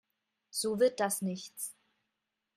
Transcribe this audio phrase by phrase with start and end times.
[0.49, 1.75] So wird das nichts.